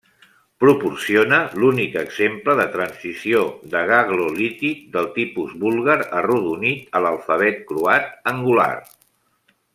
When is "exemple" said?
2.01-2.55